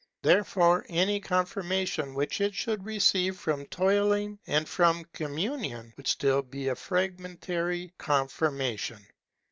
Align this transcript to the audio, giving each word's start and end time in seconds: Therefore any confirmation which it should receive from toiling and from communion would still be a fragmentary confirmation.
Therefore 0.23 0.83
any 0.89 1.19
confirmation 1.19 2.15
which 2.15 2.41
it 2.41 2.55
should 2.55 2.83
receive 2.87 3.37
from 3.37 3.67
toiling 3.67 4.39
and 4.47 4.67
from 4.67 5.05
communion 5.13 5.93
would 5.95 6.07
still 6.07 6.41
be 6.41 6.69
a 6.69 6.75
fragmentary 6.75 7.93
confirmation. 7.99 9.05